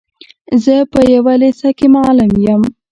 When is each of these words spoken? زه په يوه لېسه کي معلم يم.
زه 0.63 0.75
په 0.91 0.99
يوه 1.13 1.33
لېسه 1.41 1.69
کي 1.77 1.87
معلم 1.95 2.31
يم. 2.47 2.61